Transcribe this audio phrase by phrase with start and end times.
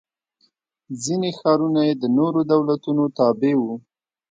[1.03, 3.63] ځیني ښارونه یې د نورو دولتونو تابع و.